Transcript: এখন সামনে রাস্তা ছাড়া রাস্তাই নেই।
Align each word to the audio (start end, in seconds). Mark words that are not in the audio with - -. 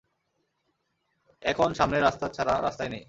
এখন 1.43 1.69
সামনে 1.73 1.97
রাস্তা 1.99 2.25
ছাড়া 2.29 2.53
রাস্তাই 2.61 2.89
নেই। 2.89 2.99